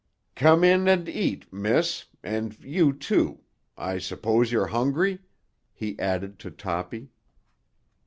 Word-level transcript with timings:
"Come 0.33 0.63
in 0.63 0.87
and 0.87 1.07
eat, 1.07 1.53
miss—and 1.53 2.57
you, 2.63 2.91
too; 2.91 3.41
I 3.77 3.99
suppose 3.99 4.51
you're 4.51 4.65
hungry?" 4.73 5.19
he 5.75 5.99
added 5.99 6.39
to 6.39 6.49
Toppy. 6.49 7.11